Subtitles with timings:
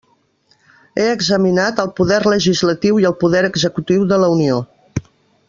[1.01, 4.59] He examinat el poder legislatiu i el poder executiu de la Unió.